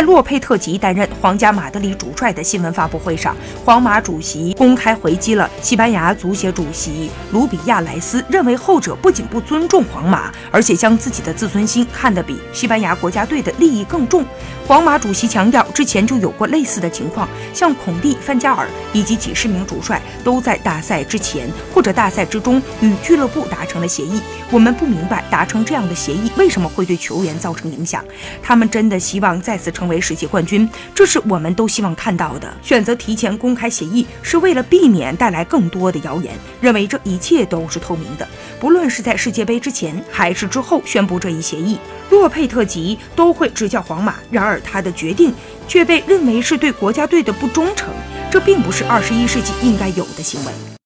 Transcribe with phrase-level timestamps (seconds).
[0.00, 3.36] 在洛佩特吉担任皇家马德里主帅的新闻发布会上，
[3.66, 14.24] 皇马主席公开回击了西班牙足协主席卢比亚莱斯，认为后者不仅不尊重皇马，而且将自己的自尊心看得比西班牙国家队的利益更重。
[14.66, 24.22] 皇马主席强调，之前就有过类似的情况，像孔蒂、范加尔以及几十名主帅都在大赛之前或者大赛之中与俱乐部达成了协议。
[24.50, 28.02] 我们不明白达成这样的协议为什么会对球员造成影响。
[28.42, 32.50] 他们真的希望再次成为世界冠军，这是我们都希望看到的。
[32.62, 38.26] 选择提前公开协议是为了避免带来更多的谣言，认为这一切都是透明的。
[38.58, 41.78] 不论是在世界杯之前还是之后宣布这一协议，
[42.08, 44.14] 洛佩特吉都会执教皇马。
[44.30, 45.34] 然而他的决定
[45.68, 47.88] 却被认为是对国家队的不忠诚，
[48.30, 50.70] 这并不是二十一世纪应该有的行为。